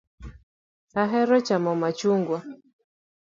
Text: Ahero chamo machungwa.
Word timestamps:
Ahero 1.01 1.35
chamo 1.47 1.71
machungwa. 1.81 2.37